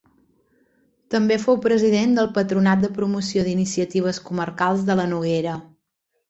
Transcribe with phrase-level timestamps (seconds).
[1.15, 5.55] També és fou president del Patronat de Promoció d'Iniciatives Comarcals de la Noguera.